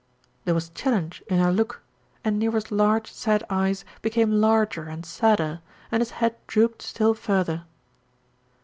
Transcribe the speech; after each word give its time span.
There 0.45 0.55
was 0.55 0.69
challenge 0.71 1.21
in 1.27 1.37
her 1.37 1.51
look, 1.53 1.83
and 2.23 2.39
Nero's 2.39 2.71
large, 2.71 3.11
sad 3.13 3.43
eyes 3.51 3.85
be 4.01 4.09
came 4.09 4.31
larger 4.31 4.85
and 4.87 5.05
sadder, 5.05 5.61
and 5.91 6.01
his 6.01 6.09
head 6.17 6.35
drooped 6.47 6.81
still 6.81 7.13
further. 7.13 7.65